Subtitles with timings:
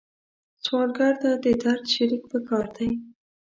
[0.63, 2.89] سوالګر ته د درد شریک پکار دی